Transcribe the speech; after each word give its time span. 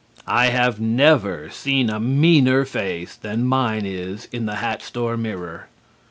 I 0.25 0.47
have 0.47 0.81
never 0.81 1.51
seen 1.51 1.91
a 1.91 1.99
meaner 1.99 2.65
face 2.65 3.15
than 3.15 3.45
mine 3.45 3.85
is 3.85 4.27
in 4.31 4.47
the 4.47 4.55
hat 4.55 4.81
store 4.81 5.15
mirror. 5.15 5.67